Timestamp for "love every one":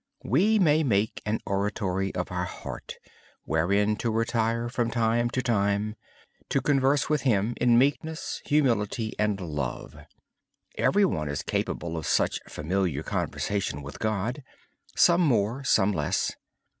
9.39-11.29